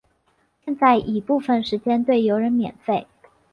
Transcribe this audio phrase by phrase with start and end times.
[0.65, 3.05] 现在已部分时间对游人免费。